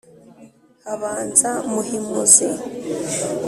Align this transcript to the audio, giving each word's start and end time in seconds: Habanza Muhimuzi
Habanza 0.85 1.49
Muhimuzi 1.73 2.47